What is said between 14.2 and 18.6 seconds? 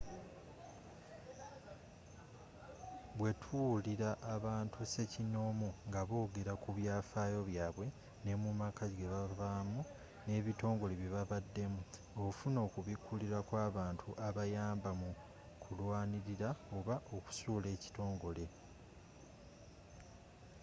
abayamba mu kulwanirira oba okusuula ekitongole